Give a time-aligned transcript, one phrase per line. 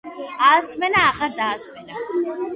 [0.45, 2.03] აასვენა აღარ დაასვენა